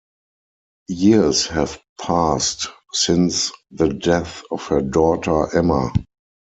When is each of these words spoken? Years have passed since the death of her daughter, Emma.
Years 0.87 1.45
have 1.45 1.79
passed 2.01 2.69
since 2.91 3.51
the 3.69 3.89
death 3.89 4.41
of 4.49 4.65
her 4.69 4.81
daughter, 4.81 5.55
Emma. 5.55 5.91